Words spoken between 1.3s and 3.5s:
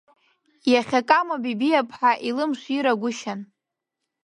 Бебиаԥҳа илымширагәышьан…